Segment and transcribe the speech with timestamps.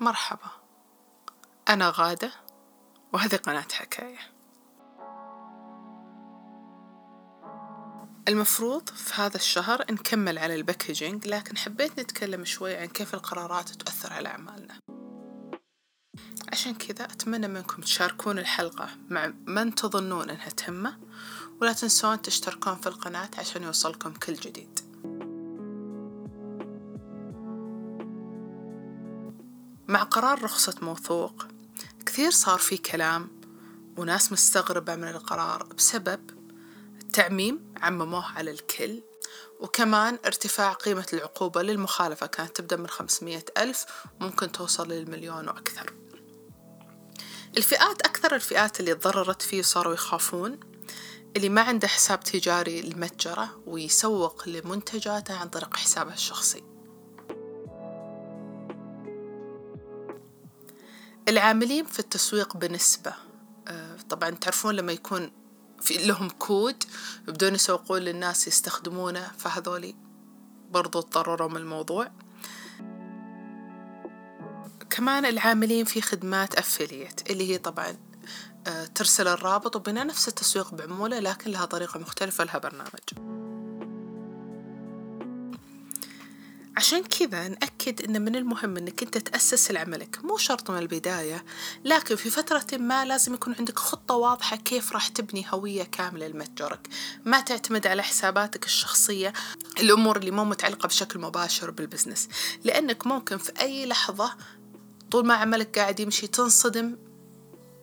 [0.00, 0.50] مرحبا.
[1.68, 2.32] أنا غادة
[3.12, 4.18] وهذه قناة حكاية.
[8.28, 14.12] المفروض في هذا الشهر نكمل على الباكجينج لكن حبيت نتكلم شوي عن كيف القرارات تؤثر
[14.12, 14.74] على أعمالنا.
[16.52, 20.98] عشان كذا أتمنى منكم تشاركون الحلقة مع من تظنون أنها تهمة
[21.60, 24.93] ولا تنسون تشتركون في القناة عشان يوصلكم كل جديد.
[29.94, 31.46] مع قرار رخصة موثوق.
[32.06, 33.40] كثير صار في كلام
[33.96, 36.30] وناس مستغربة من القرار بسبب
[37.00, 39.02] التعميم عمموه على الكل
[39.60, 43.86] وكمان ارتفاع قيمة العقوبة للمخالفة كانت تبدأ من خمسمية ألف
[44.20, 45.92] ممكن توصل للمليون وأكثر.
[47.56, 50.60] الفئات أكثر الفئات اللي تضررت فيه وصاروا يخافون
[51.36, 56.73] اللي ما عنده حساب تجاري المتجرة ويسوق لمنتجاته عن طريق حسابه الشخصي.
[61.28, 63.14] العاملين في التسويق بنسبة
[63.68, 65.30] آه، طبعا تعرفون لما يكون
[65.80, 66.84] في لهم كود
[67.28, 69.94] يبدون يسوقون للناس يستخدمونه فهذولي
[70.70, 72.10] برضو تضرروا من الموضوع.
[74.90, 77.96] كمان العاملين في خدمات أفليت اللي هي طبعا
[78.66, 83.43] آه، ترسل الرابط وبناء نفس التسويق بعمولة لكن لها طريقة مختلفة لها برنامج.
[86.76, 90.18] عشان كذا نأكد إن من المهم إنك أنت تأسس لعملك.
[90.24, 91.44] مو شرط من البداية
[91.84, 96.88] لكن في فترة ما لازم يكون عندك خطة واضحة كيف راح تبني هوية كاملة لمتجرك
[97.24, 99.32] ما تعتمد على حساباتك الشخصية
[99.80, 102.28] الأمور اللي مو متعلقة بشكل مباشر بالبزنس.
[102.64, 104.36] لأنك ممكن في أي لحظة
[105.10, 106.96] طول ما عملك قاعد يمشي تنصدم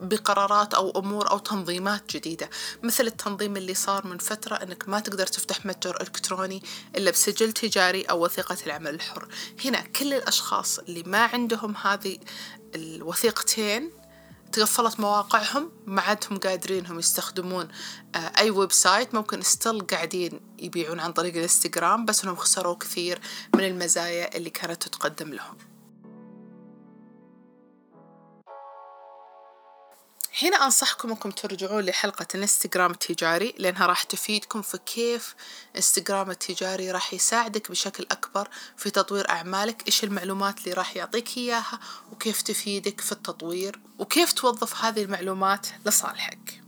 [0.00, 2.50] بقرارات أو أمور أو تنظيمات جديدة
[2.82, 6.62] مثل التنظيم اللي صار من فترة أنك ما تقدر تفتح متجر إلكتروني
[6.96, 9.28] إلا بسجل تجاري أو وثيقة العمل الحر.
[9.64, 12.18] هنا كل الأشخاص اللي ما عندهم هذه
[12.74, 13.90] الوثيقتين
[14.52, 17.68] تقفلت مواقعهم ما عادهم قادرين يستخدمون
[18.14, 19.14] آه، أي website.
[19.14, 23.20] ممكن still قاعدين يبيعون عن طريق الانستغرام بس إنهم خسروا كثير
[23.54, 25.75] من المزايا اللي كانت تقدم لهم.
[30.42, 35.34] هنا أنصحكم أنكم ترجعون لحلقة الانستغرام التجاري لأنها راح تفيدكم في كيف
[35.76, 41.80] انستغرام التجاري راح يساعدك بشكل أكبر في تطوير أعمالك إيش المعلومات اللي راح يعطيك إياها
[42.12, 46.62] وكيف تفيدك في التطوير وكيف توظف هذه المعلومات لصالحك.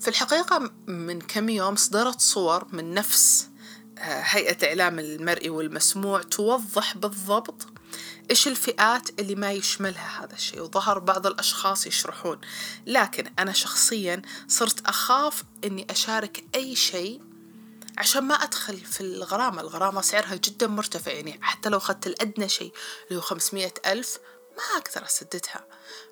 [0.00, 3.48] في الحقيقة من كم يوم صدرت صور من نفس
[4.02, 7.66] هيئة إعلام المرئي والمسموع توضح بالضبط
[8.30, 10.60] إيش الفئات اللي ما يشملها هذا الشيء.
[10.60, 12.40] وظهر بعض الأشخاص يشرحون.
[12.86, 17.20] لكن أنا شخصيا صرت أخاف أني أشارك أي شيء
[17.98, 19.60] عشان ما أدخل في الغرامة.
[19.60, 21.38] الغرامة سعرها جدا مرتفع يعني.
[21.42, 22.72] حتى لو أخذت الأدنى شيء
[23.08, 24.18] اللي هو خمسمية ألف
[24.56, 25.66] ما أقدر أسددها.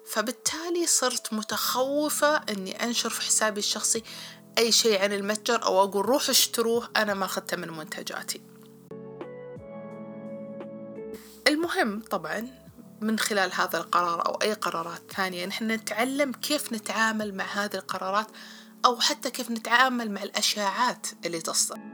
[0.07, 4.03] فبالتالي صرت متخوفة أني أنشر في حسابي الشخصي
[4.59, 8.41] أي شيء عن المتجر أو أقول روحوا اشتروه أنا ما أخذته من منتجاتي.
[11.49, 12.49] المهم طبعا
[13.01, 18.27] من خلال هذا القرار أو أي قرارات ثانية نحن نتعلم كيف نتعامل مع هذه القرارات
[18.85, 21.90] أو حتى كيف نتعامل مع الأشاعات اللي تصدر.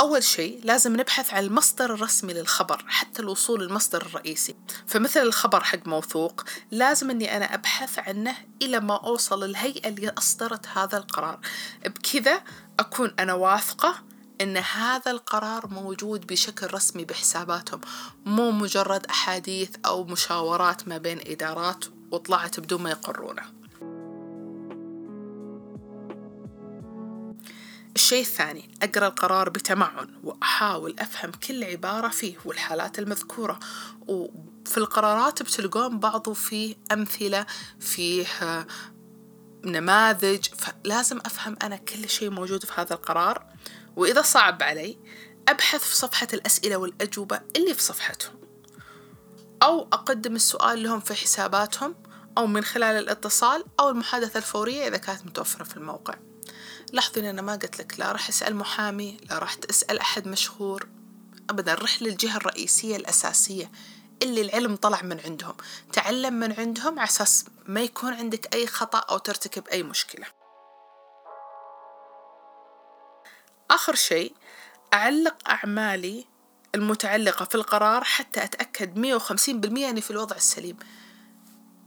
[0.00, 4.54] أول شيء لازم نبحث عن المصدر الرسمي للخبر حتى الوصول للمصدر الرئيسي.
[4.86, 10.66] فمثل الخبر حق موثوق لازم أني أنا أبحث عنه إلى ما أوصل للهيئة اللي أصدرت
[10.68, 11.40] هذا القرار.
[11.86, 12.42] بكذا
[12.80, 13.94] أكون أنا واثقة
[14.40, 17.80] إن هذا القرار موجود بشكل رسمي بحساباتهم
[18.26, 23.42] مو مجرد أحاديث أو مشاورات ما بين إدارات وطلعت بدون ما يقرونه.
[27.96, 33.58] الشيء الثاني أقرأ القرار بتمعن وأحاول أفهم كل عبارة فيه والحالات المذكورة.
[34.06, 37.46] وفي القرارات بتلقون بعضه فيه أمثلة
[37.80, 38.26] فيه
[39.64, 40.46] نماذج.
[40.54, 43.46] فلازم أفهم أنا كل شيء موجود في هذا القرار.
[43.96, 44.98] وإذا صعب علي
[45.48, 48.34] أبحث في صفحة الأسئلة والأجوبة اللي في صفحتهم.
[49.62, 51.94] أو أقدم السؤال لهم في حساباتهم
[52.38, 56.14] أو من خلال الاتصال أو المحادثة الفورية إذا كانت متوفرة في الموقع.
[56.92, 60.88] لاحظوا أن أنا ما قلت لك لا راح أسأل محامي لا راح تسأل أحد مشهور.
[61.50, 63.70] أبدا رح للجهة الرئيسية الأساسية
[64.22, 65.54] اللي العلم طلع من عندهم.
[65.92, 70.26] تعلم من عندهم على أساس ما يكون عندك أي خطأ أو ترتكب أي مشكلة.
[73.70, 74.34] آخر شيء
[74.94, 76.26] أعلق أعمالي
[76.74, 80.76] المتعلقة في القرار حتى أتأكد مية وخمسين بالمية أني في الوضع السليم.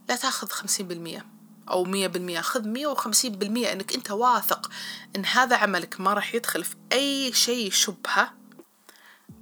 [0.10, 1.39] لا تأخذ خمسين بالمية.
[1.72, 2.42] أو مية بالمية.
[2.42, 4.70] خذ مية وخمسين بالمية أنك أنت واثق
[5.16, 8.34] أن هذا عملك ما راح يدخل في أي شيء شبهة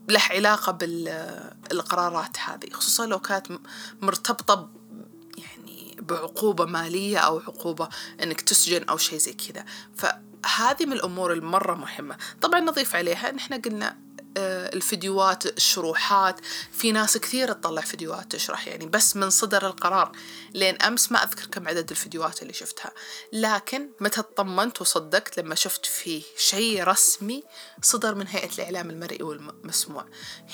[0.09, 2.69] له علاقة بالقرارات هذه.
[2.73, 3.47] خصوصا لو كانت
[4.01, 4.69] مرتبطة
[5.37, 7.89] يعني بعقوبة مالية أو عقوبة
[8.23, 9.65] أنك تسجن أو شيء زي كذا.
[9.95, 12.17] فهذه من الأمور المرة مهمة.
[12.41, 14.06] طبعا نضيف عليها أن إحنا قلنا
[14.37, 16.39] الفيديوهات الشروحات.
[16.71, 20.11] في ناس كثير تطلع فيديوهات تشرح يعني بس من صدر القرار.
[20.53, 22.91] لين أمس ما أذكر كم عدد الفيديوهات اللي شفتها.
[23.33, 27.43] لكن متى اطمنت وصدقت لما شفت فيه شيء رسمي
[27.81, 30.05] صدر من هيئة الإعلام المرئي والمسموع.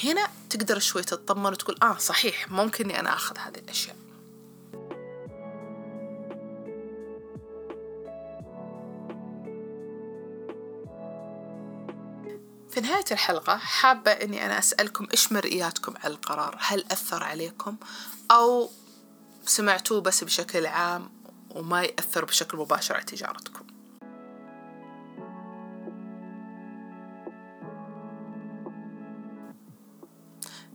[0.04, 4.03] هنا تقدر شوي تطمن وتقول آه صحيح ممكن إني أنا أخذ هذه الأشياء.
[12.74, 17.78] في نهاية الحلقة حابة إني أنا أسألكم إيش مرئياتكم على القرار؟ هل أثر عليكم؟
[18.32, 18.70] أو
[19.46, 21.10] سمعتوه بس بشكل عام
[21.50, 23.66] وما يأثر بشكل مباشر على تجارتكم.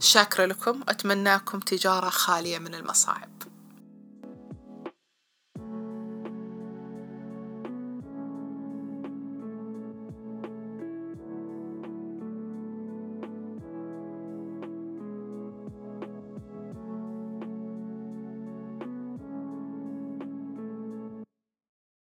[0.01, 0.81] شاكرة لكم.
[0.89, 3.38] أتمناكم تجارة خالية من المصاعب.